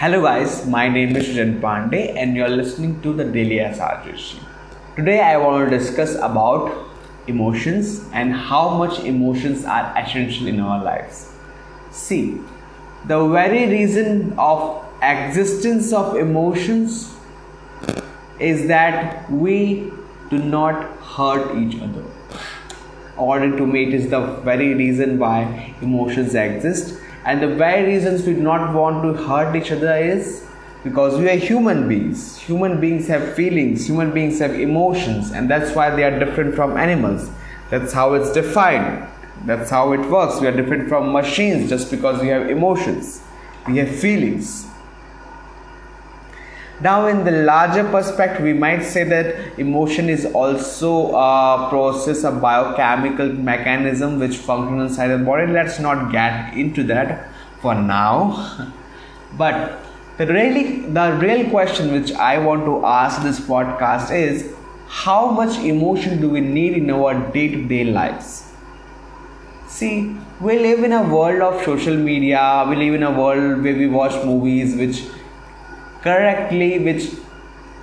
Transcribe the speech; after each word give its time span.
Hello 0.00 0.22
guys, 0.22 0.64
my 0.64 0.88
name 0.88 1.16
is 1.16 1.28
Jan 1.34 1.60
Pandey 1.60 2.14
and 2.16 2.36
you're 2.36 2.48
listening 2.48 3.02
to 3.02 3.12
the 3.12 3.24
Daily 3.24 3.56
SRJC. 3.56 4.36
Today 4.94 5.18
I 5.20 5.36
want 5.38 5.68
to 5.68 5.76
discuss 5.76 6.14
about 6.14 6.72
emotions 7.26 8.04
and 8.12 8.32
how 8.32 8.68
much 8.78 9.00
emotions 9.00 9.64
are 9.64 9.92
essential 9.98 10.46
in 10.46 10.60
our 10.60 10.84
lives. 10.84 11.32
See, 11.90 12.40
the 13.06 13.26
very 13.26 13.66
reason 13.72 14.38
of 14.38 14.84
existence 15.02 15.92
of 15.92 16.16
emotions 16.16 17.12
is 18.38 18.68
that 18.68 19.28
we 19.28 19.90
do 20.30 20.38
not 20.38 20.80
hurt 21.16 21.56
each 21.56 21.74
other. 21.82 22.04
According 23.14 23.56
to 23.56 23.66
me, 23.66 23.88
it 23.88 23.94
is 23.94 24.10
the 24.10 24.20
very 24.50 24.74
reason 24.74 25.18
why 25.18 25.74
emotions 25.82 26.36
exist, 26.36 27.00
and 27.24 27.42
the 27.42 27.48
very 27.48 27.84
reasons 27.84 28.26
we 28.26 28.34
do 28.34 28.40
not 28.40 28.74
want 28.74 29.02
to 29.02 29.12
hurt 29.24 29.54
each 29.54 29.70
other 29.72 29.96
is 29.96 30.46
because 30.84 31.18
we 31.18 31.28
are 31.28 31.36
human 31.36 31.88
beings. 31.88 32.36
Human 32.38 32.80
beings 32.80 33.06
have 33.08 33.34
feelings, 33.34 33.86
human 33.86 34.12
beings 34.12 34.38
have 34.38 34.54
emotions, 34.54 35.32
and 35.32 35.50
that's 35.50 35.74
why 35.74 35.90
they 35.90 36.04
are 36.04 36.18
different 36.18 36.54
from 36.54 36.76
animals. 36.76 37.30
That's 37.70 37.92
how 37.92 38.14
it's 38.14 38.32
defined. 38.32 39.06
That's 39.44 39.70
how 39.70 39.92
it 39.92 40.00
works. 40.08 40.40
We 40.40 40.46
are 40.46 40.56
different 40.56 40.88
from 40.88 41.12
machines 41.12 41.68
just 41.68 41.90
because 41.90 42.20
we 42.20 42.28
have 42.28 42.50
emotions, 42.50 43.22
we 43.66 43.78
have 43.78 43.94
feelings. 43.94 44.66
Now, 46.80 47.08
in 47.08 47.24
the 47.24 47.32
larger 47.32 47.82
perspective, 47.82 48.44
we 48.44 48.52
might 48.52 48.84
say 48.84 49.02
that 49.02 49.58
emotion 49.58 50.08
is 50.08 50.26
also 50.26 51.12
a 51.12 51.66
process, 51.68 52.22
a 52.22 52.30
biochemical 52.30 53.32
mechanism 53.32 54.20
which 54.20 54.36
functions 54.36 54.92
inside 54.92 55.08
the 55.08 55.18
body. 55.18 55.50
Let's 55.50 55.80
not 55.80 56.12
get 56.12 56.54
into 56.54 56.84
that 56.84 57.30
for 57.60 57.74
now. 57.74 58.70
But 59.36 59.80
the 60.18 60.26
really 60.26 60.82
the 60.82 61.18
real 61.20 61.50
question 61.50 61.92
which 61.92 62.12
I 62.12 62.38
want 62.38 62.64
to 62.64 62.86
ask 62.86 63.22
this 63.22 63.40
podcast 63.40 64.14
is 64.14 64.54
how 64.86 65.30
much 65.30 65.58
emotion 65.58 66.20
do 66.20 66.30
we 66.30 66.40
need 66.40 66.74
in 66.74 66.90
our 66.90 67.14
day-to-day 67.32 67.84
lives? 67.84 68.52
See, 69.66 70.16
we 70.40 70.58
live 70.58 70.82
in 70.84 70.92
a 70.92 71.02
world 71.02 71.42
of 71.42 71.62
social 71.64 71.96
media, 71.96 72.64
we 72.68 72.76
live 72.76 72.94
in 72.94 73.02
a 73.02 73.10
world 73.10 73.62
where 73.62 73.76
we 73.76 73.86
watch 73.86 74.24
movies 74.24 74.76
which 74.76 75.02
correctly 76.02 76.78
which 76.78 77.10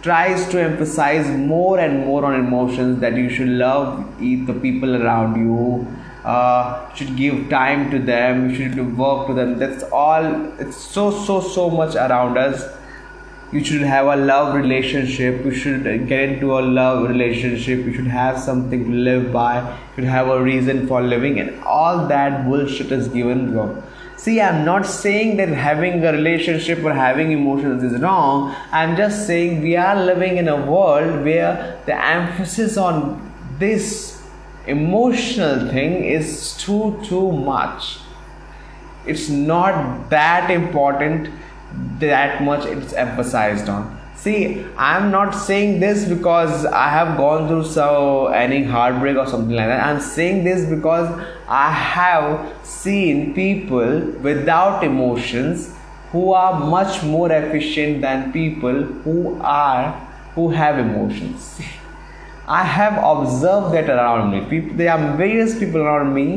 tries 0.02 0.48
to 0.50 0.62
emphasize 0.62 1.28
more 1.36 1.80
and 1.80 2.06
more 2.06 2.26
on 2.26 2.36
emotions 2.40 3.00
that 3.02 3.16
you 3.16 3.30
should 3.30 3.48
love 3.48 3.88
the 4.20 4.54
people 4.66 4.96
around 5.02 5.36
you 5.36 5.88
uh, 6.26 6.94
should 6.94 7.16
give 7.16 7.50
time 7.50 7.90
to 7.92 8.00
them 8.00 8.50
you 8.50 8.56
should 8.56 8.98
work 8.98 9.28
to 9.28 9.34
them. 9.34 9.58
That's 9.60 9.84
all 9.92 10.26
it's 10.60 10.78
so 10.78 11.12
so 11.12 11.40
so 11.40 11.70
much 11.70 11.96
around 11.96 12.38
us. 12.38 12.64
You 13.52 13.64
should 13.64 13.82
have 13.82 14.08
a 14.08 14.16
love 14.16 14.56
relationship 14.56 15.46
you 15.46 15.54
should 15.54 15.84
get 16.08 16.30
into 16.30 16.58
a 16.60 16.62
love 16.62 17.08
relationship 17.08 17.86
you 17.86 17.94
should 17.94 18.08
have 18.08 18.40
something 18.40 18.86
to 18.86 18.92
live 19.10 19.32
by 19.32 19.52
you 19.62 20.04
should 20.04 20.12
have 20.14 20.28
a 20.28 20.42
reason 20.42 20.88
for 20.88 21.02
living 21.02 21.40
and 21.40 21.64
all 21.64 22.08
that 22.08 22.46
bullshit 22.46 22.92
is 22.92 23.08
given 23.08 23.54
wrong 23.56 23.84
See, 24.18 24.40
I'm 24.42 24.64
not 24.66 24.86
saying 24.86 25.38
that 25.38 25.50
having 25.50 26.04
a 26.04 26.12
relationship 26.12 26.84
or 26.84 26.94
having 26.94 27.32
emotions 27.32 27.84
is 27.84 28.02
wrong. 28.02 28.56
I'm 28.72 28.96
just 28.96 29.28
saying 29.28 29.62
we 29.62 29.76
are 29.76 29.96
living 30.04 30.38
in 30.38 30.48
a 30.48 30.66
world 30.66 31.24
where 31.24 31.80
the 31.86 31.96
emphasis 32.04 32.78
on 32.78 33.22
this 33.60 34.24
emotional 34.68 35.70
thing 35.70 36.06
is 36.06 36.56
too, 36.58 37.00
too 37.04 37.32
much. 37.32 38.00
It's 39.06 39.30
not 39.30 40.10
that 40.10 40.50
important, 40.50 41.30
that 42.00 42.42
much 42.42 42.66
it's 42.66 42.94
emphasized 42.94 43.70
on 43.70 44.05
see 44.26 44.66
i'm 44.90 45.12
not 45.12 45.36
saying 45.48 45.80
this 45.80 46.04
because 46.12 46.66
i 46.84 46.88
have 46.90 47.16
gone 47.18 47.48
through 47.48 47.64
so 47.64 48.28
any 48.44 48.64
heartbreak 48.64 49.18
or 49.24 49.28
something 49.28 49.56
like 49.56 49.68
that. 49.68 49.86
I'm 49.86 50.02
saying 50.02 50.44
this 50.44 50.68
because 50.76 51.08
i 51.48 51.70
have 51.72 52.66
seen 52.66 53.34
people 53.36 54.02
without 54.30 54.84
emotions 54.84 55.72
who 56.12 56.32
are 56.34 56.54
much 56.74 57.04
more 57.04 57.32
efficient 57.32 58.02
than 58.02 58.32
people 58.32 58.84
who 59.06 59.38
are 59.42 60.02
who 60.36 60.50
have 60.50 60.80
emotions. 60.80 61.60
I 62.48 62.64
have 62.64 62.98
observed 63.12 63.74
that 63.74 63.90
around 63.90 64.32
me. 64.32 64.42
People 64.50 64.78
there 64.78 64.92
are 64.94 65.18
various 65.18 65.58
people 65.58 65.82
around 65.82 66.14
me 66.14 66.28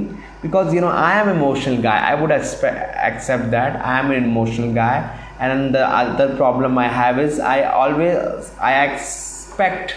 because 0.42 0.72
you 0.74 0.80
know 0.80 0.92
i 1.06 1.12
am 1.20 1.28
emotional 1.28 1.80
guy. 1.82 1.98
I 2.10 2.14
would 2.20 2.30
expect, 2.30 2.96
accept 2.96 3.50
that 3.50 3.80
i 3.84 3.98
am 3.98 4.10
an 4.10 4.24
emotional 4.24 4.72
guy 4.72 4.98
and 5.38 5.74
the 5.74 5.86
other 5.86 6.34
problem 6.36 6.76
i 6.78 6.88
have 6.88 7.18
is 7.18 7.38
i 7.38 7.62
always 7.62 8.50
i 8.60 8.84
expect 8.86 9.94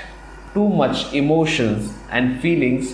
too 0.54 0.68
much 0.68 1.14
emotions 1.14 1.94
and 2.10 2.40
feelings 2.42 2.94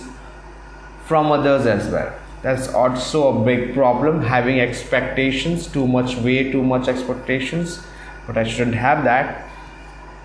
from 1.06 1.32
others 1.32 1.66
as 1.66 1.90
well. 1.90 2.14
That's 2.42 2.68
also 2.68 3.40
a 3.40 3.44
big 3.44 3.74
problem 3.74 4.22
having 4.22 4.60
expectations 4.60 5.66
too 5.66 5.86
much 5.86 6.16
way 6.16 6.52
too 6.52 6.62
much 6.62 6.86
expectations. 6.86 7.80
But 8.26 8.36
i 8.36 8.44
shouldn't 8.44 8.76
have 8.76 9.04
that 9.04 9.47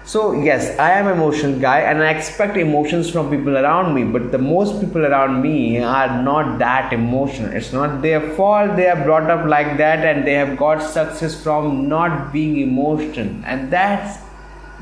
so 0.06 0.34
yes 0.34 0.78
i 0.80 0.91
am 0.91 1.08
emotional 1.08 1.58
guy 1.59 1.80
and 1.80 2.03
i 2.03 2.09
expect 2.09 2.58
emotions 2.58 3.09
from 3.09 3.30
people 3.30 3.58
around 3.58 3.94
me 3.96 4.03
but 4.03 4.31
the 4.34 4.38
most 4.38 4.81
people 4.81 5.06
around 5.06 5.41
me 5.41 5.80
are 5.80 6.22
not 6.22 6.59
that 6.59 6.91
emotional. 6.91 7.52
It's 7.53 7.72
not 7.72 8.02
their 8.02 8.36
fault 8.36 8.75
they 8.75 8.88
are 8.90 9.02
brought 9.03 9.30
up 9.30 9.46
like 9.46 9.78
that 9.78 10.06
and 10.06 10.28
they 10.28 10.34
have 10.34 10.58
got 10.58 10.80
success 10.84 11.41
from 11.41 11.88
not 11.88 12.34
being 12.34 12.59
emotional. 12.59 13.30
And 13.46 13.72
that's 13.72 14.19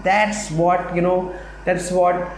that's 0.03 0.49
what 0.51 0.95
you 0.95 1.01
know 1.01 1.35
that's 1.65 1.91
what 1.91 2.29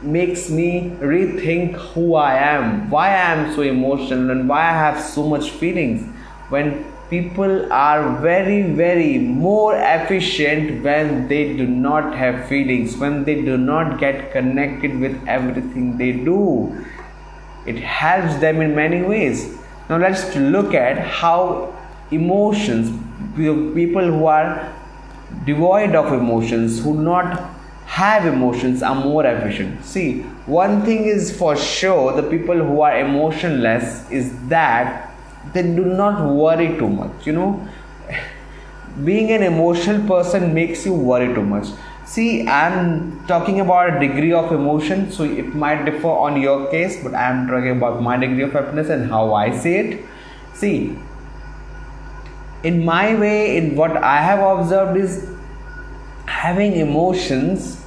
makes 0.00 0.48
me 0.48 0.92
rethink 1.00 1.74
who 1.92 2.14
i 2.14 2.34
am 2.34 2.88
why 2.88 3.08
i 3.08 3.32
am 3.32 3.52
so 3.56 3.62
emotional 3.62 4.30
and 4.30 4.48
why 4.48 4.60
i 4.60 4.72
have 4.72 5.00
so 5.02 5.26
much 5.26 5.50
feelings. 5.50 6.06
When 6.50 6.84
people 7.10 7.72
are 7.72 8.20
very 8.20 8.62
very 8.62 9.18
more 9.18 9.74
efficient 9.74 10.82
when 10.84 11.26
they 11.28 11.56
do 11.56 11.66
not 11.66 12.14
have 12.14 12.46
feelings 12.48 12.96
when 12.96 13.24
they 13.24 13.36
do 13.42 13.56
not 13.56 13.98
get 13.98 14.30
connected 14.32 14.98
with 15.00 15.16
everything 15.26 15.96
they 15.96 16.12
do. 16.12 16.84
It 17.66 17.78
helps 17.78 18.36
them 18.36 18.60
in 18.60 18.74
many 18.74 19.02
ways. 19.02 19.58
Now 19.88 19.98
let's 19.98 20.34
look 20.36 20.74
at 20.74 20.98
how 20.98 21.74
emotions 22.10 22.90
people 23.36 24.04
who 24.04 24.26
are 24.26 24.74
devoid 25.44 25.94
of 25.94 26.12
emotions 26.12 26.82
who 26.82 26.94
do 26.94 27.02
not 27.02 27.50
have 27.86 28.26
emotions 28.26 28.82
are 28.82 28.94
more 28.94 29.24
efficient. 29.24 29.82
See 29.84 30.22
one 30.46 30.82
thing 30.82 31.06
is 31.06 31.36
for 31.36 31.56
sure 31.56 32.20
the 32.20 32.28
people 32.28 32.56
who 32.56 32.82
are 32.82 32.98
emotionless 32.98 34.10
is 34.10 34.32
that 34.48 35.07
they 35.52 35.62
do 35.62 35.84
not 35.84 36.24
worry 36.34 36.76
too 36.78 36.88
much 36.88 37.26
you 37.26 37.32
know. 37.32 37.68
Being 39.04 39.30
an 39.30 39.44
emotional 39.44 40.06
person 40.08 40.52
makes 40.54 40.84
you 40.84 40.92
worry 40.92 41.32
too 41.34 41.42
much. 41.42 41.68
See 42.04 42.48
i'm 42.48 43.24
talking 43.26 43.60
about 43.60 43.96
a 43.96 44.00
degree 44.00 44.32
of 44.32 44.50
emotion 44.50 45.10
so 45.12 45.24
it 45.24 45.54
might 45.54 45.84
differ 45.84 46.08
on 46.08 46.40
your 46.40 46.70
case 46.70 47.02
but 47.02 47.14
i'm 47.14 47.46
talking 47.46 47.70
about 47.76 48.00
my 48.02 48.16
degree 48.16 48.44
of 48.44 48.52
happiness 48.52 48.88
and 48.88 49.10
how 49.10 49.34
i 49.34 49.50
see 49.56 49.74
it. 49.74 50.04
See 50.54 50.98
in 52.64 52.84
my 52.84 53.14
way 53.14 53.56
in 53.56 53.76
what 53.76 53.96
i 53.98 54.16
have 54.20 54.40
observed 54.40 54.96
is 54.96 55.28
having 56.26 56.72
emotions 56.72 57.84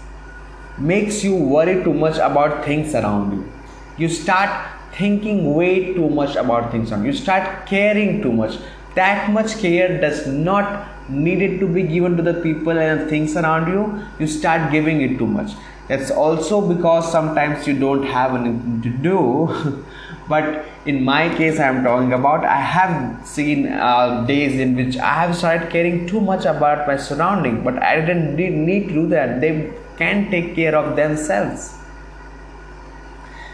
makes 0.77 1.23
you 1.23 1.35
worry 1.35 1.83
too 1.83 1.93
much 1.93 2.17
about 2.17 2.65
things 2.65 2.95
around 2.95 3.33
you. 3.33 3.51
You 3.97 4.09
start 4.09 4.49
thinking 4.93 5.53
way 5.53 5.93
too 5.93 6.09
much 6.09 6.35
about 6.35 6.71
things 6.71 6.91
on. 6.91 7.05
You 7.05 7.13
start 7.13 7.65
caring 7.65 8.21
too 8.21 8.31
much. 8.31 8.57
That 8.95 9.31
much 9.31 9.57
care 9.59 9.99
does 10.01 10.27
not 10.27 11.09
needed 11.09 11.59
to 11.59 11.67
be 11.67 11.83
given 11.83 12.17
to 12.17 12.23
the 12.23 12.35
people 12.35 12.77
and 12.77 13.09
things 13.09 13.35
around 13.35 13.71
you. 13.71 14.03
You 14.19 14.27
start 14.27 14.71
giving 14.71 15.01
it 15.01 15.17
too 15.17 15.27
much. 15.27 15.51
That's 15.87 16.11
also 16.11 16.61
because 16.61 17.11
sometimes 17.11 17.67
you 17.67 17.77
don't 17.77 18.03
have 18.03 18.35
anything 18.35 18.81
to 18.81 18.89
do. 18.89 19.85
But 20.29 20.65
in 20.85 21.03
my 21.03 21.29
case 21.35 21.59
i 21.59 21.67
am 21.67 21.83
talking 21.83 22.13
about 22.13 22.43
i 22.43 22.59
have 22.75 23.25
seen 23.31 23.67
uh, 23.67 24.23
days 24.25 24.59
in 24.59 24.75
which 24.75 24.97
i 24.97 25.13
have 25.13 25.35
started 25.35 25.69
caring 25.69 26.07
too 26.07 26.21
much 26.21 26.45
about 26.45 26.87
my 26.87 26.95
surrounding 26.97 27.63
but 27.63 27.81
i 27.83 27.99
didn't 27.99 28.35
need 28.35 28.87
to 28.87 28.93
do 28.93 29.07
that. 29.09 29.41
They 29.41 29.73
can 29.97 30.31
take 30.31 30.55
care 30.55 30.75
of 30.75 30.95
themselves 30.95 31.75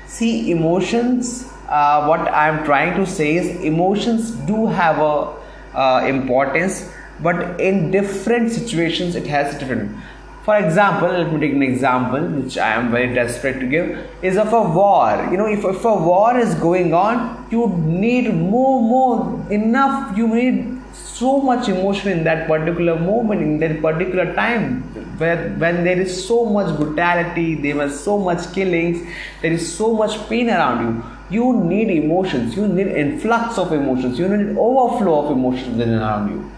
see 0.07 0.51
emotions 0.51 1.45
uh, 1.69 2.05
what 2.05 2.21
i 2.43 2.47
am 2.47 2.63
trying 2.65 2.95
to 2.95 3.05
say 3.05 3.35
is 3.35 3.47
emotions 3.61 4.31
do 4.51 4.65
have 4.67 4.99
a 4.99 5.33
uh, 5.75 6.05
importance 6.07 6.89
but 7.21 7.59
in 7.59 7.91
different 7.91 8.51
situations 8.51 9.15
it 9.15 9.27
has 9.27 9.57
different 9.59 9.95
for 10.43 10.55
example 10.57 11.09
let 11.09 11.31
me 11.33 11.39
take 11.39 11.53
an 11.53 11.63
example 11.63 12.25
which 12.39 12.57
i 12.57 12.69
am 12.73 12.89
very 12.89 13.13
desperate 13.13 13.59
to 13.59 13.67
give 13.67 13.87
is 14.21 14.37
of 14.37 14.53
a 14.53 14.61
war. 14.61 15.27
You 15.29 15.37
know 15.37 15.47
if, 15.47 15.65
if 15.65 15.83
a 15.83 15.93
war 15.93 16.37
is 16.37 16.55
going 16.55 16.93
on 16.93 17.45
you 17.51 17.67
need 17.85 18.33
more 18.33 18.81
more 18.81 19.45
enough 19.51 20.17
you 20.17 20.27
need 20.27 20.76
so 21.17 21.39
much 21.49 21.69
emotion 21.69 22.11
in 22.11 22.23
that 22.23 22.47
particular 22.47 22.95
moment 22.99 23.41
in 23.41 23.59
that 23.59 23.81
particular 23.81 24.33
time 24.33 24.81
where 25.19 25.49
when 25.65 25.83
there 25.83 25.99
is 26.05 26.15
so 26.27 26.45
much 26.45 26.75
brutality 26.79 27.49
there 27.67 27.75
was 27.75 27.99
so 28.07 28.17
much 28.29 28.51
killings 28.53 29.05
there 29.41 29.53
is 29.59 29.67
so 29.77 29.93
much 30.01 30.17
pain 30.29 30.49
around 30.49 30.83
you 30.87 31.17
you 31.29 31.53
need 31.53 31.89
emotions. 31.89 32.55
You 32.55 32.67
need 32.67 32.87
influx 32.87 33.57
of 33.57 33.73
emotions. 33.73 34.17
You 34.17 34.29
need 34.29 34.57
overflow 34.57 35.25
of 35.25 35.31
emotions 35.31 35.79
around 35.79 36.29
you. 36.29 36.51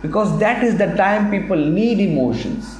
Because 0.00 0.38
that 0.38 0.62
is 0.62 0.78
the 0.78 0.94
time 0.96 1.30
people 1.30 1.56
need 1.56 2.00
emotions. 2.00 2.76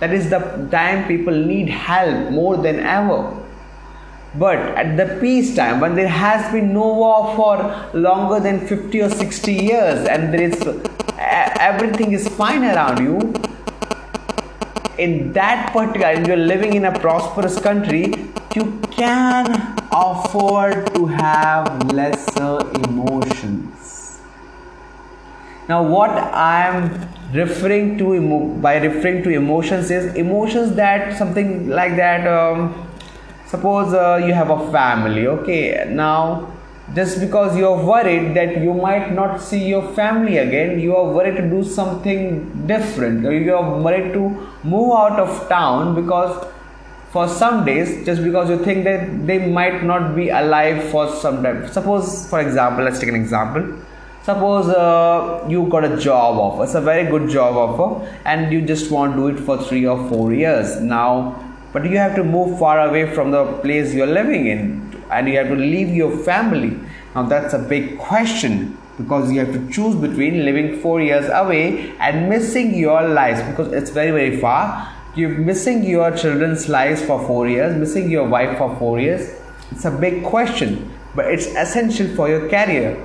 That 0.00 0.12
is 0.12 0.28
the 0.28 0.68
time 0.70 1.06
people 1.06 1.34
need 1.34 1.68
help 1.68 2.30
more 2.30 2.56
than 2.56 2.80
ever 2.80 3.43
but 4.36 4.58
at 4.58 4.96
the 4.96 5.18
peace 5.20 5.54
time, 5.54 5.80
when 5.80 5.94
there 5.94 6.08
has 6.08 6.50
been 6.52 6.72
no 6.72 6.92
war 6.92 7.36
for 7.36 7.98
longer 7.98 8.40
than 8.40 8.66
50 8.66 9.02
or 9.02 9.10
60 9.10 9.52
years 9.52 10.08
and 10.08 10.34
there 10.34 10.42
is 10.42 10.60
everything 11.18 12.12
is 12.12 12.26
fine 12.28 12.64
around 12.64 12.98
you, 12.98 13.32
in 14.98 15.32
that 15.32 15.72
particular, 15.72 16.12
you're 16.26 16.36
living 16.36 16.74
in 16.74 16.84
a 16.84 16.98
prosperous 16.98 17.58
country, 17.60 18.14
you 18.54 18.80
can 18.90 19.76
afford 19.92 20.94
to 20.94 21.06
have 21.06 21.92
lesser 21.92 22.58
emotions. 22.84 24.20
Now, 25.68 25.82
what 25.82 26.10
I 26.10 26.66
am 26.66 27.08
referring 27.32 27.98
to 27.98 28.14
emo- 28.14 28.54
by 28.60 28.76
referring 28.76 29.22
to 29.24 29.30
emotions 29.30 29.90
is 29.90 30.14
emotions 30.14 30.76
that 30.76 31.16
something 31.16 31.68
like 31.68 31.96
that. 31.96 32.26
Um, 32.26 32.93
suppose 33.54 33.94
uh, 33.94 34.20
you 34.26 34.34
have 34.40 34.50
a 34.58 34.60
family 34.76 35.26
okay 35.36 35.86
now 36.04 36.18
just 36.92 37.18
because 37.18 37.56
you're 37.56 37.82
worried 37.82 38.34
that 38.34 38.60
you 38.60 38.74
might 38.74 39.12
not 39.12 39.40
see 39.40 39.64
your 39.66 39.82
family 39.94 40.36
again 40.36 40.78
you 40.78 40.94
are 40.94 41.06
worried 41.10 41.36
to 41.36 41.48
do 41.48 41.64
something 41.64 42.66
different. 42.66 43.22
You 43.22 43.54
are 43.54 43.80
worried 43.80 44.12
to 44.12 44.20
move 44.62 44.92
out 44.92 45.18
of 45.18 45.48
town 45.48 45.94
because 45.94 46.46
for 47.10 47.26
some 47.26 47.64
days 47.64 48.04
just 48.04 48.22
because 48.22 48.50
you 48.50 48.62
think 48.62 48.84
that 48.84 49.26
they 49.26 49.46
might 49.46 49.82
not 49.82 50.14
be 50.14 50.28
alive 50.28 50.90
for 50.90 51.08
some 51.08 51.42
time. 51.42 51.66
Suppose 51.68 52.28
for 52.28 52.40
example 52.40 52.84
let's 52.84 53.00
take 53.00 53.08
an 53.08 53.14
example. 53.14 53.78
Suppose 54.22 54.68
uh, 54.68 55.46
you 55.48 55.66
got 55.68 55.84
a 55.84 55.96
job 55.96 56.36
offer. 56.36 56.64
It's 56.64 56.74
a 56.74 56.80
very 56.82 57.10
good 57.10 57.30
job 57.30 57.56
offer 57.56 58.06
and 58.26 58.52
you 58.52 58.60
just 58.60 58.90
want 58.90 59.14
to 59.14 59.20
do 59.20 59.28
it 59.28 59.40
for 59.40 59.56
three 59.62 59.86
or 59.86 60.06
four 60.10 60.34
years. 60.34 60.80
Now 60.80 61.53
but 61.74 61.84
you 61.90 61.98
have 61.98 62.14
to 62.14 62.22
move 62.22 62.56
far 62.56 62.80
away 62.88 63.04
from 63.14 63.32
the 63.32 63.44
place 63.62 63.92
you're 63.92 64.14
living 64.20 64.46
in 64.46 64.60
and 65.10 65.28
you 65.28 65.36
have 65.36 65.48
to 65.48 65.56
leave 65.56 65.88
your 65.88 66.16
family. 66.18 66.78
Now 67.16 67.24
that's 67.24 67.52
a 67.52 67.58
big 67.58 67.98
question 67.98 68.78
because 68.96 69.32
you 69.32 69.40
have 69.40 69.52
to 69.52 69.68
choose 69.72 69.96
between 69.96 70.44
living 70.44 70.80
four 70.80 71.02
years 71.02 71.28
away 71.32 71.92
and 71.98 72.28
missing 72.28 72.74
your 72.76 73.08
lives 73.08 73.42
because 73.50 73.72
it's 73.72 73.90
very 73.90 74.12
very 74.12 74.40
far. 74.40 74.88
You're 75.16 75.36
missing 75.50 75.82
your 75.82 76.12
children's 76.16 76.68
lives 76.68 77.04
for 77.04 77.18
four 77.26 77.48
years 77.48 77.76
missing 77.76 78.08
your 78.08 78.28
wife 78.28 78.56
for 78.56 78.76
four 78.76 79.00
years. 79.00 79.34
It's 79.72 79.84
a 79.84 79.90
big 79.90 80.22
question 80.22 80.92
but 81.16 81.26
it's 81.26 81.46
essential 81.46 82.06
for 82.14 82.28
your 82.28 82.48
career. 82.48 83.04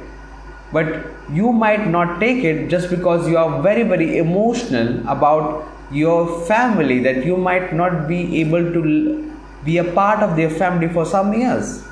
But 0.72 1.08
you 1.32 1.52
might 1.52 1.88
not 1.88 2.20
take 2.20 2.44
it 2.44 2.70
just 2.70 2.92
because 2.92 3.28
you 3.28 3.38
are 3.40 3.64
very 3.64 3.82
very 3.82 4.20
emotional 4.20 5.00
about 5.08 5.68
your 5.92 6.46
family 6.46 7.00
that 7.00 7.26
you 7.26 7.36
might 7.36 7.74
not 7.74 8.08
be 8.08 8.40
able 8.42 8.72
to 8.74 9.34
be 9.66 9.78
a 9.78 9.84
part 9.84 10.22
of 10.22 10.36
their 10.36 10.50
family 10.50 10.88
for 10.88 11.06
some 11.06 11.34
years 11.34 11.84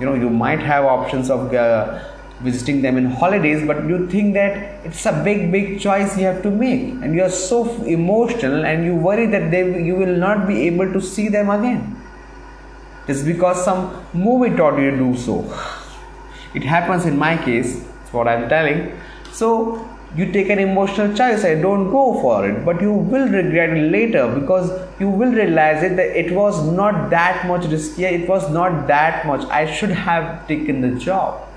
you 0.00 0.06
know 0.06 0.14
you 0.14 0.30
might 0.30 0.60
have 0.60 0.84
options 0.84 1.30
of 1.30 1.52
uh, 1.54 2.02
visiting 2.40 2.82
them 2.82 2.96
in 2.96 3.06
holidays 3.06 3.66
but 3.66 3.84
you 3.86 4.06
think 4.08 4.34
that 4.34 4.84
it's 4.84 5.06
a 5.06 5.12
big 5.24 5.52
big 5.52 5.80
choice 5.80 6.16
you 6.18 6.24
have 6.24 6.42
to 6.42 6.50
make. 6.50 6.82
And 7.02 7.14
you're 7.14 7.30
so 7.30 7.64
emotional 7.84 8.64
and 8.64 8.84
you 8.84 8.94
worry 8.94 9.26
that 9.26 9.50
they 9.50 9.82
you 9.82 9.94
will 9.94 10.16
not 10.16 10.46
be 10.46 10.66
able 10.66 10.92
to 10.92 11.00
see 11.00 11.28
them 11.28 11.50
again. 11.50 11.96
Just 13.06 13.24
because 13.24 13.64
some 13.64 14.04
movie 14.12 14.54
taught 14.56 14.78
you 14.78 14.90
to 14.90 14.96
do 14.96 15.16
so. 15.16 15.42
It 16.54 16.62
happens 16.62 17.04
in 17.04 17.18
my 17.18 17.36
case 17.36 17.82
that's 17.84 18.12
what 18.12 18.28
i'm 18.28 18.48
telling. 18.48 18.98
So 19.32 19.88
you 20.16 20.30
take 20.32 20.48
an 20.48 20.58
emotional 20.58 21.14
choice 21.20 21.44
i 21.44 21.54
don't 21.54 21.90
go 21.90 22.20
for 22.20 22.48
it 22.48 22.64
but 22.64 22.80
you 22.80 22.92
will 22.92 23.28
regret 23.28 23.70
it 23.70 23.90
later 23.90 24.26
because 24.34 24.70
you 25.00 25.08
will 25.08 25.32
realize 25.32 25.82
it 25.82 25.96
that 25.96 26.16
it 26.24 26.32
was 26.32 26.60
not 26.72 27.10
that 27.10 27.46
much 27.46 27.64
risky 27.66 28.04
it 28.04 28.28
was 28.28 28.50
not 28.50 28.86
that 28.86 29.26
much. 29.26 29.46
I 29.48 29.72
should 29.72 29.90
have 29.90 30.46
taken 30.46 30.80
the 30.80 30.98
job 30.98 31.48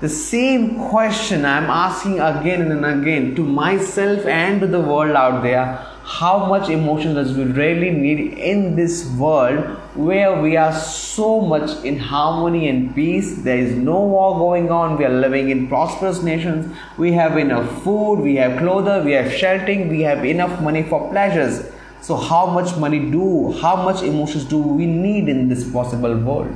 the 0.00 0.08
same 0.08 0.78
question 0.88 1.46
i'm 1.46 1.70
asking 1.70 2.20
again 2.20 2.70
and 2.70 2.84
again 2.84 3.34
to 3.34 3.42
myself 3.42 4.26
and 4.26 4.60
to 4.60 4.66
the 4.66 4.80
world 4.80 5.16
out 5.16 5.42
there. 5.42 5.64
How 6.04 6.46
much 6.46 6.68
emotion 6.68 7.14
does 7.14 7.36
we 7.36 7.44
really 7.44 7.90
need 7.90 8.38
in 8.38 8.76
this 8.76 9.10
world 9.12 9.64
where 9.94 10.40
we 10.40 10.56
are 10.56 10.72
so 10.72 11.40
much 11.40 11.82
in 11.84 11.98
harmony 11.98 12.68
and 12.68 12.94
peace? 12.94 13.42
There 13.42 13.58
is 13.58 13.74
no 13.74 14.00
war 14.04 14.38
going 14.38 14.70
on. 14.70 14.98
We 14.98 15.04
are 15.04 15.20
living 15.26 15.48
in 15.50 15.66
prosperous 15.66 16.22
nations. 16.22 16.76
We 16.96 17.12
have 17.14 17.36
enough 17.36 17.82
food. 17.82 18.20
We 18.20 18.36
have 18.36 18.58
clothes. 18.58 19.04
We 19.04 19.12
have 19.12 19.32
sheltering 19.32 19.88
we 19.88 20.02
have 20.02 20.24
enough 20.24 20.60
money 20.60 20.84
for 20.84 21.10
pleasures. 21.10 21.66
So 22.02 22.16
how 22.16 22.46
much 22.46 22.76
money 22.76 23.10
do 23.10 23.50
how 23.60 23.76
much 23.82 24.02
emotions 24.02 24.44
do 24.44 24.58
we 24.58 24.86
need 24.86 25.28
in 25.28 25.48
this 25.48 25.68
possible 25.68 26.16
world 26.16 26.54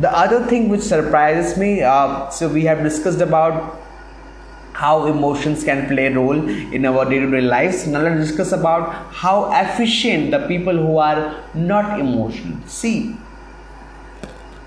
the 0.00 0.10
other 0.16 0.46
thing 0.46 0.68
which 0.68 0.82
surprises 0.82 1.58
me 1.58 1.82
uh, 1.82 2.28
so 2.30 2.48
we 2.48 2.64
have 2.64 2.82
discussed 2.82 3.20
about 3.20 3.80
how 4.72 5.06
emotions 5.06 5.64
can 5.64 5.88
play 5.88 6.06
a 6.06 6.14
role 6.14 6.48
in 6.48 6.86
our 6.86 7.04
day-to-day 7.04 7.40
lives. 7.40 7.84
Now 7.88 8.02
let's 8.02 8.28
discuss 8.28 8.52
about 8.52 9.12
how 9.12 9.50
efficient 9.52 10.30
the 10.30 10.46
people 10.46 10.76
who 10.76 10.98
are 10.98 11.42
not 11.52 11.98
emotional. 11.98 12.64
See 12.68 13.16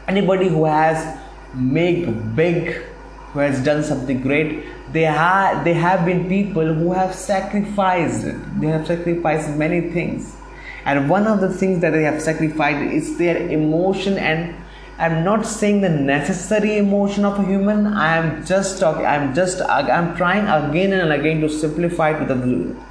anybody 0.10 0.50
who 0.50 0.66
has 0.66 1.18
made 1.54 2.36
big 2.36 2.84
who 3.32 3.40
has 3.40 3.64
done 3.64 3.82
something 3.84 4.22
great 4.22 4.66
they 4.92 5.04
have 5.04 5.64
they 5.64 5.74
have 5.74 6.06
been 6.06 6.28
people 6.28 6.74
who 6.74 6.92
have 6.92 7.14
sacrificed 7.16 8.26
they 8.60 8.68
have 8.68 8.86
sacrificed 8.86 9.50
many 9.56 9.82
things. 9.92 10.36
And 10.84 11.10
one 11.10 11.28
of 11.28 11.40
the 11.40 11.54
things 11.54 11.80
that 11.82 11.92
they 11.92 12.04
have 12.04 12.22
sacrificed 12.22 12.92
is 12.92 13.18
their 13.18 13.38
emotion 13.48 14.18
and 14.18 14.56
I'm 15.02 15.24
not 15.24 15.48
saying 15.48 15.82
the 15.82 15.90
necessary 15.90 16.78
emotion 16.78 17.26
of 17.26 17.40
a 17.40 17.44
human. 17.44 17.88
I 17.88 18.18
am 18.18 18.46
just 18.46 18.80
talking. 18.80 19.04
I'm 19.04 19.34
just. 19.34 19.60
I'm 19.64 20.16
trying 20.16 20.46
again 20.58 20.94
and 20.94 21.12
again 21.12 21.42
to 21.42 21.50
simplify 21.50 22.12
to 22.20 22.26
the 22.32 22.36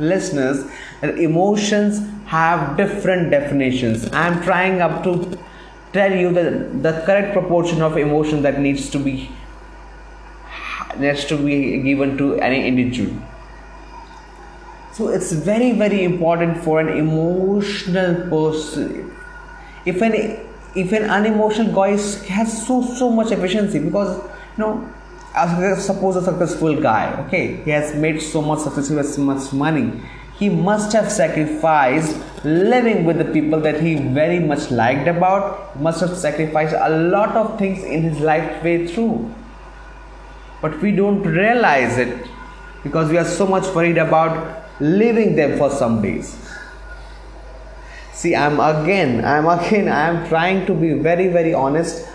listeners 0.00 0.64
that 1.02 1.20
emotions 1.20 2.00
have 2.26 2.76
different 2.76 3.30
definitions. 3.30 4.08
I'm 4.12 4.42
trying 4.42 4.80
up 4.80 5.04
to 5.04 5.38
tell 5.92 6.12
you 6.12 6.32
the 6.32 6.48
the 6.88 6.92
correct 7.06 7.32
proportion 7.32 7.80
of 7.80 7.96
emotion 7.96 8.42
that 8.42 8.58
needs 8.58 8.90
to 8.90 8.98
be 8.98 9.30
needs 10.98 11.24
to 11.26 11.36
be 11.36 11.80
given 11.88 12.18
to 12.18 12.34
any 12.50 12.66
individual. 12.66 13.16
So 14.94 15.08
it's 15.08 15.30
very 15.30 15.72
very 15.86 16.02
important 16.02 16.62
for 16.68 16.80
an 16.80 16.88
emotional 16.88 18.14
person. 18.28 19.16
If 19.86 20.02
an 20.02 20.49
if 20.74 20.92
an 20.92 21.10
unemotional 21.10 21.72
guy 21.74 21.90
has 22.36 22.66
so 22.66 22.82
so 22.82 23.10
much 23.10 23.30
efficiency 23.32 23.78
because 23.78 24.16
you 24.56 24.64
know 24.64 24.88
as 25.34 25.84
suppose 25.84 26.16
a 26.16 26.22
successful 26.22 26.80
guy 26.80 27.12
okay 27.24 27.56
he 27.64 27.70
has 27.70 27.94
made 27.94 28.20
so 28.20 28.42
much 28.42 28.60
success 28.60 28.88
he 28.88 28.96
has 28.96 29.14
so 29.14 29.22
much 29.22 29.52
money 29.52 30.00
he 30.40 30.48
must 30.48 30.94
have 30.94 31.12
sacrificed 31.12 32.16
living 32.44 33.04
with 33.04 33.18
the 33.18 33.26
people 33.26 33.60
that 33.60 33.80
he 33.80 33.96
very 33.96 34.38
much 34.38 34.70
liked 34.70 35.06
about 35.06 35.78
must 35.78 36.00
have 36.00 36.16
sacrificed 36.16 36.74
a 36.74 36.88
lot 36.88 37.36
of 37.36 37.58
things 37.58 37.84
in 37.84 38.02
his 38.02 38.20
life 38.20 38.64
way 38.64 38.86
through. 38.86 39.34
But 40.62 40.80
we 40.80 40.92
don't 40.92 41.22
realize 41.22 41.98
it 41.98 42.26
because 42.82 43.10
we 43.10 43.18
are 43.18 43.26
so 43.26 43.46
much 43.46 43.66
worried 43.74 43.98
about 43.98 44.64
leaving 44.80 45.36
them 45.36 45.58
for 45.58 45.70
some 45.70 46.00
days 46.00 46.34
see 48.20 48.36
i'm 48.36 48.60
again 48.68 49.12
i'm 49.24 49.46
again 49.56 49.90
i'm 49.98 50.16
trying 50.28 50.64
to 50.70 50.74
be 50.74 50.92
very 51.10 51.28
very 51.28 51.54
honest. 51.54 52.06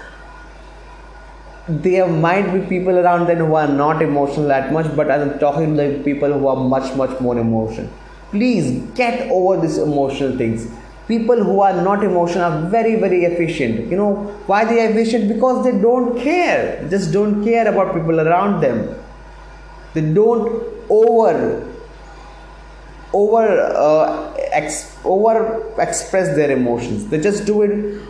There 1.68 2.08
might 2.08 2.48
be 2.54 2.60
people 2.72 3.00
around 3.00 3.26
them 3.28 3.40
who 3.40 3.56
are 3.56 3.68
not 3.68 4.02
emotional 4.08 4.48
that 4.50 4.72
much 4.72 4.90
but 4.96 5.10
i'm 5.10 5.40
talking 5.44 5.76
to 5.78 5.84
the 5.84 6.04
people 6.08 6.34
who 6.34 6.48
are 6.48 6.58
much 6.74 6.96
much 6.96 7.20
more 7.20 7.38
emotional. 7.40 7.90
Please 8.32 8.68
get 9.00 9.32
over 9.32 9.60
these 9.62 9.78
emotional 9.80 10.38
things. 10.38 10.68
People 11.08 11.44
who 11.44 11.62
are 11.62 11.74
not 11.88 12.04
emotional 12.04 12.44
are 12.52 12.70
very 12.70 12.96
very 13.06 13.24
efficient. 13.26 13.90
You 13.90 13.98
know 13.98 14.14
why 14.52 14.64
they 14.66 14.80
are 14.86 14.92
efficient? 14.92 15.28
Because 15.34 15.64
they 15.66 15.72
don't 15.88 16.20
care. 16.20 16.88
Just 16.90 17.12
don't 17.12 17.44
care 17.44 17.68
about 17.68 17.96
people 17.96 18.20
around 18.28 18.62
them. 18.62 18.88
They 19.96 20.02
don't 20.02 20.64
over 20.90 21.34
over 23.16 23.46
uh, 23.86 24.34
ex- 24.62 24.98
over 25.06 25.74
express 25.80 26.36
their 26.36 26.52
emotions. 26.52 27.08
They 27.08 27.20
just 27.20 27.46
do 27.46 27.62
it 27.62 28.02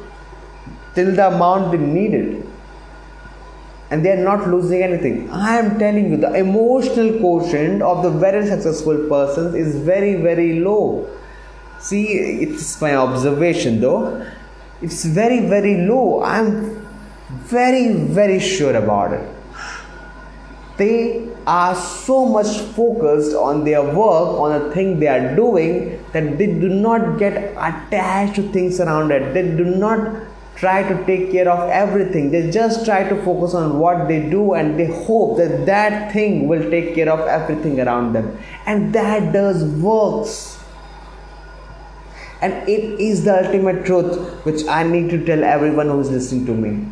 till 0.95 1.11
the 1.15 1.27
amount 1.27 1.71
they 1.71 1.77
need 1.77 2.13
it. 2.13 2.45
And 3.91 4.03
they 4.03 4.11
are 4.11 4.23
not 4.23 4.47
losing 4.47 4.81
anything. 4.81 5.29
I 5.29 5.57
am 5.57 5.77
telling 5.77 6.09
you 6.11 6.17
the 6.17 6.33
emotional 6.33 7.19
quotient 7.19 7.83
of 7.83 8.01
the 8.03 8.09
very 8.09 8.47
successful 8.47 8.97
persons 9.07 9.53
is 9.55 9.75
very 9.91 10.15
very 10.21 10.59
low. 10.59 11.07
See 11.79 12.05
it's 12.47 12.81
my 12.81 12.95
observation 12.95 13.79
though. 13.79 14.25
It's 14.81 15.05
very 15.05 15.39
very 15.47 15.77
low. 15.85 16.23
I'm 16.23 16.87
very 17.53 17.93
very 17.93 18.39
sure 18.39 18.75
about 18.75 19.13
it. 19.13 19.29
They 20.77 21.34
are 21.47 21.75
so 21.75 22.25
much 22.25 22.59
focused 22.75 23.35
on 23.35 23.63
their 23.63 23.83
work 23.83 24.39
on 24.39 24.59
the 24.59 24.73
thing 24.73 24.99
they 24.99 25.07
are 25.07 25.35
doing 25.35 26.03
that 26.11 26.37
they 26.37 26.47
do 26.47 26.69
not 26.69 27.19
get 27.19 27.51
attached 27.53 28.35
to 28.35 28.51
things 28.51 28.79
around 28.79 29.11
it. 29.11 29.33
They 29.33 29.43
do 29.43 29.65
not 29.65 30.23
try 30.55 30.81
to 30.83 31.05
take 31.05 31.31
care 31.31 31.49
of 31.49 31.69
everything. 31.69 32.31
They 32.31 32.49
just 32.49 32.85
try 32.85 33.07
to 33.07 33.21
focus 33.23 33.53
on 33.53 33.77
what 33.77 34.07
they 34.07 34.29
do 34.29 34.53
and 34.53 34.79
they 34.79 34.87
hope 34.87 35.37
that 35.37 35.65
that 35.65 36.13
thing 36.13 36.47
will 36.47 36.69
take 36.69 36.95
care 36.95 37.09
of 37.09 37.19
everything 37.27 37.79
around 37.79 38.13
them. 38.13 38.37
And 38.65 38.93
that 38.93 39.33
does 39.33 39.63
works. 39.63 40.59
And 42.41 42.53
it 42.67 42.99
is 42.99 43.23
the 43.25 43.45
ultimate 43.45 43.85
truth 43.85 44.45
which 44.45 44.67
i 44.67 44.83
need 44.83 45.09
to 45.09 45.25
tell 45.25 45.43
everyone 45.43 45.87
who 45.87 45.99
is 46.01 46.11
listening 46.11 46.45
to 46.45 46.53
me 46.53 46.85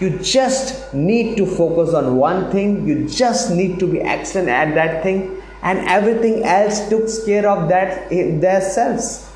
you 0.00 0.18
just 0.18 0.94
need 0.94 1.36
to 1.36 1.46
focus 1.46 1.94
on 1.94 2.16
one 2.16 2.50
thing. 2.50 2.86
You 2.86 3.08
just 3.08 3.50
need 3.50 3.78
to 3.80 3.86
be 3.86 4.00
excellent 4.00 4.48
at 4.48 4.74
that 4.74 5.02
thing. 5.02 5.42
And 5.62 5.80
everything 5.88 6.44
else 6.44 6.88
takes 6.88 7.24
care 7.24 7.48
of 7.48 7.68
that 7.68 8.12
eh, 8.12 8.38
themselves 8.38 9.28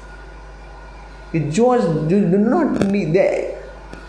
you 1.33 1.41
just 1.51 2.09
do 2.09 2.21
not 2.39 2.87
need 2.95 3.13
the 3.15 3.27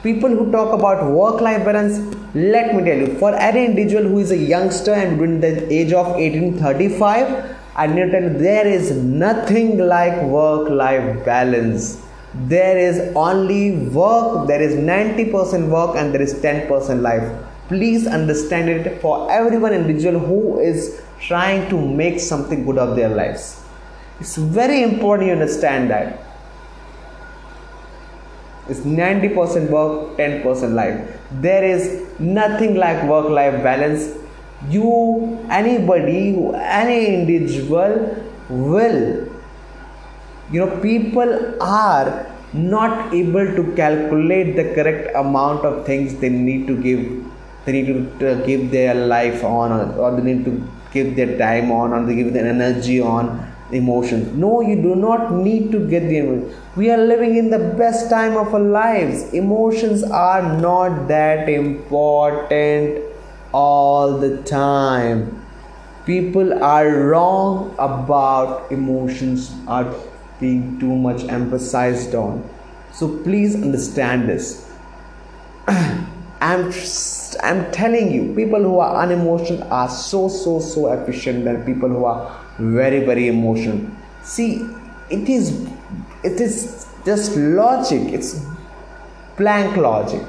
people 0.03 0.29
who 0.29 0.51
talk 0.51 0.73
about 0.77 1.03
work 1.19 1.39
life 1.47 1.63
balance 1.67 1.99
let 2.35 2.75
me 2.75 2.83
tell 2.87 2.97
you 3.03 3.17
for 3.21 3.33
any 3.35 3.65
individual 3.65 4.03
who 4.03 4.19
is 4.19 4.31
a 4.31 4.37
youngster 4.53 4.93
and 4.93 5.17
between 5.17 5.39
the 5.39 5.51
age 5.79 5.93
of 5.93 6.07
18 6.17 6.57
35 6.57 7.55
i 7.75 7.87
need 7.87 8.05
to 8.05 8.11
tell 8.15 8.23
you 8.29 8.37
there 8.47 8.67
is 8.67 8.91
nothing 9.27 9.77
like 9.93 10.17
work 10.37 10.69
life 10.83 11.07
balance 11.29 11.85
there 12.33 12.77
is 12.77 13.15
only 13.15 13.87
work 13.89 14.47
there 14.47 14.61
is 14.61 14.75
90% 14.75 15.69
work 15.69 15.95
and 15.95 16.13
there 16.13 16.21
is 16.21 16.33
10% 16.35 17.01
life. 17.01 17.31
Please 17.67 18.07
understand 18.07 18.69
it 18.69 19.01
for 19.01 19.31
everyone 19.31 19.73
individual 19.73 20.19
who 20.19 20.59
is 20.59 21.01
trying 21.19 21.69
to 21.69 21.79
make 21.79 22.19
something 22.19 22.65
good 22.65 22.77
of 22.77 22.95
their 22.95 23.09
lives. 23.09 23.63
It's 24.19 24.35
very 24.35 24.83
important 24.83 25.27
you 25.27 25.33
understand 25.33 25.89
that. 25.89 26.19
It's 28.67 28.79
90% 28.79 29.69
work 29.69 30.17
10% 30.17 30.73
life. 30.73 31.19
There 31.31 31.63
is 31.63 32.07
nothing 32.19 32.75
like 32.75 33.03
work 33.07 33.29
life 33.29 33.61
balance. 33.63 34.17
You 34.69 35.45
anybody 35.49 36.37
any 36.55 37.07
individual 37.07 38.15
will 38.49 39.22
you 40.53 40.59
know 40.61 40.71
people 40.79 41.31
are 41.61 42.07
not 42.53 43.13
able 43.21 43.47
to 43.59 43.63
calculate 43.81 44.55
the 44.55 44.65
correct 44.75 45.15
amount 45.23 45.65
of 45.69 45.85
things 45.85 46.15
they 46.23 46.29
need 46.29 46.67
to 46.71 46.75
give 46.87 47.01
they 47.65 47.73
need 47.77 47.87
to 48.19 48.31
uh, 48.31 48.35
give 48.45 48.69
their 48.71 48.93
life 49.15 49.43
on 49.43 49.71
or 49.97 50.11
they 50.15 50.25
need 50.31 50.45
to 50.45 50.53
give 50.91 51.15
their 51.15 51.37
time 51.37 51.71
on 51.71 51.93
or 51.93 52.05
they 52.05 52.15
give 52.21 52.31
their 52.33 52.47
energy 52.57 52.99
on 53.01 53.31
emotions 53.71 54.27
no 54.45 54.61
you 54.61 54.75
do 54.89 54.95
not 54.95 55.31
need 55.33 55.71
to 55.71 55.79
get 55.93 56.03
the 56.11 56.17
emotions 56.17 56.59
we 56.75 56.89
are 56.89 56.97
living 56.97 57.35
in 57.35 57.51
the 57.51 57.59
best 57.77 58.09
time 58.09 58.35
of 58.35 58.51
our 58.51 58.59
lives. 58.59 59.31
Emotions 59.31 60.01
are 60.01 60.57
not 60.59 61.07
that 61.07 61.47
important 61.47 62.99
all 63.53 64.17
the 64.17 64.37
time. 64.41 65.39
People 66.07 66.63
are 66.63 66.89
wrong 66.89 67.75
about 67.77 68.71
emotions 68.71 69.53
are 69.67 69.93
being 70.39 70.79
too 70.79 70.95
much 70.95 71.23
emphasized 71.23 72.15
on. 72.15 72.47
So 72.91 73.17
please 73.19 73.55
understand 73.55 74.29
this. 74.29 74.69
I'm 75.67 76.71
I'm 77.41 77.71
telling 77.71 78.11
you, 78.11 78.33
people 78.35 78.61
who 78.61 78.79
are 78.79 79.01
unemotional 79.01 79.63
are 79.71 79.89
so 79.89 80.27
so 80.27 80.59
so 80.59 80.91
efficient 80.91 81.45
than 81.45 81.63
people 81.65 81.89
who 81.89 82.05
are 82.05 82.39
very 82.59 82.99
very 83.05 83.27
emotional. 83.27 83.89
See, 84.23 84.67
it 85.09 85.29
is 85.29 85.67
it 86.23 86.39
is 86.39 86.87
just 87.05 87.35
logic 87.35 88.13
it's 88.13 88.45
blank 89.37 89.75
logic 89.75 90.21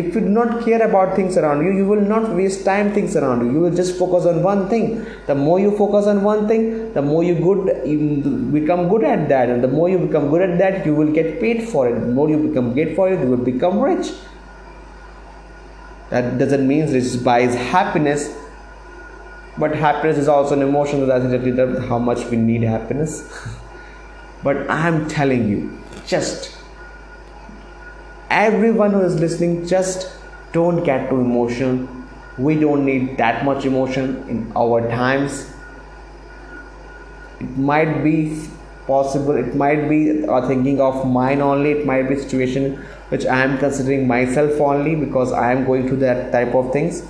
if 0.00 0.14
you 0.14 0.20
do 0.20 0.32
not 0.38 0.64
care 0.64 0.82
about 0.86 1.14
things 1.16 1.36
around 1.36 1.64
you 1.66 1.72
you 1.78 1.86
will 1.90 2.00
not 2.12 2.28
waste 2.38 2.64
time 2.64 2.92
things 2.92 3.16
around 3.16 3.44
you. 3.44 3.52
You 3.52 3.60
will 3.60 3.74
just 3.74 3.98
focus 3.98 4.26
on 4.26 4.42
one 4.42 4.68
thing. 4.68 5.04
The 5.26 5.34
more 5.34 5.58
you 5.60 5.76
focus 5.76 6.06
on 6.06 6.22
one 6.22 6.46
thing 6.48 6.92
the 6.92 7.02
more 7.02 7.22
you 7.24 7.34
good 7.34 7.86
you 7.86 7.98
become 8.52 8.88
good 8.88 9.04
at 9.04 9.28
that. 9.28 9.48
And 9.48 9.62
the 9.62 9.68
more 9.68 9.88
you 9.88 9.98
become 9.98 10.30
good 10.30 10.42
at 10.48 10.58
that 10.58 10.86
you 10.86 10.94
will 10.94 11.12
get 11.12 11.40
paid 11.40 11.68
for 11.68 11.88
it. 11.88 11.98
The 12.00 12.06
more 12.06 12.28
you 12.30 12.38
become 12.48 12.74
paid 12.74 12.94
for 12.96 13.12
it 13.12 13.20
you 13.20 13.26
will 13.26 13.44
become 13.52 13.80
rich. 13.80 14.12
That 16.10 16.38
doesn't 16.38 16.66
mean 16.66 16.92
rich 16.92 17.22
buys 17.22 17.54
happiness 17.54 18.34
but 19.58 19.74
happiness 19.74 20.18
is 20.18 20.28
also 20.28 20.54
an 20.54 20.62
emotion 20.62 21.06
that 21.08 21.84
how 21.88 21.98
much 21.98 22.24
we 22.26 22.36
need 22.36 22.62
happiness. 22.62 23.16
But 24.44 24.70
I 24.70 24.86
am 24.86 25.08
telling 25.08 25.48
you, 25.48 25.80
just 26.06 26.57
everyone 28.30 28.92
who 28.92 29.00
is 29.00 29.18
listening, 29.20 29.66
just 29.66 30.12
don't 30.52 30.84
get 30.84 31.08
too 31.10 31.20
emotional. 31.20 31.88
We 32.36 32.58
don't 32.58 32.84
need 32.84 33.16
that 33.18 33.44
much 33.44 33.64
emotion 33.64 34.28
in 34.28 34.52
our 34.56 34.86
times. 34.88 35.52
It 37.40 37.56
might 37.56 38.02
be 38.02 38.48
possible, 38.86 39.36
it 39.36 39.54
might 39.54 39.88
be 39.88 40.22
thinking 40.46 40.80
of 40.80 41.06
mine 41.06 41.40
only, 41.40 41.72
it 41.72 41.86
might 41.86 42.08
be 42.08 42.16
situation 42.16 42.84
which 43.10 43.26
I 43.26 43.42
am 43.42 43.58
considering 43.58 44.06
myself 44.06 44.60
only 44.60 44.94
because 44.94 45.32
I 45.32 45.52
am 45.52 45.64
going 45.64 45.88
through 45.88 45.98
that 45.98 46.32
type 46.32 46.54
of 46.54 46.72
things. 46.72 47.04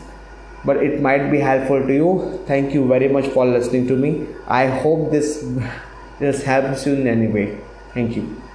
But 0.65 0.79
it 0.79 1.01
might 1.01 1.31
be 1.31 1.39
helpful 1.39 1.87
to 1.87 1.95
you. 1.95 2.43
Thank 2.47 2.75
you 2.75 2.87
very 2.87 3.09
much 3.09 3.29
for 3.29 3.47
listening 3.47 3.87
to 3.89 3.97
me. 3.97 4.27
I 4.47 4.67
hope 4.67 5.11
this 5.11 5.47
this 6.19 6.43
helps 6.43 6.87
you 6.87 6.95
in 6.95 7.07
any 7.07 7.29
way. 7.29 7.59
Thank 7.95 8.17
you 8.17 8.48